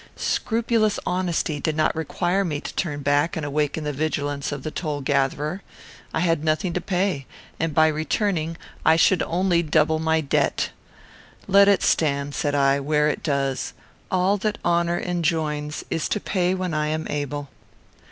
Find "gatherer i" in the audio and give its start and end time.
5.01-6.21